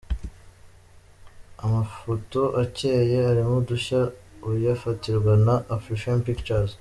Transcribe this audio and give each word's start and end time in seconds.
Amafoto 1.65 2.41
acyeye, 2.63 3.17
arimo 3.31 3.53
udushya 3.61 3.99
uyafatirwa 4.49 5.33
na 5.45 5.55
Afrifame 5.77 6.21
Pictures. 6.27 6.69